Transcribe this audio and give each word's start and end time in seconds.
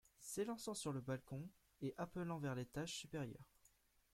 S’élançant 0.19 0.73
sur 0.73 0.93
le 0.93 0.99
balcon 0.99 1.47
et 1.79 1.93
appelant 1.95 2.39
vers 2.39 2.55
l’étage 2.55 2.91
supérieur. 2.95 3.45